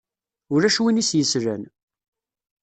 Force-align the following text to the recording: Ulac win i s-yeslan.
Ulac 0.53 0.77
win 0.81 1.01
i 1.01 1.03
s-yeslan. 1.09 1.63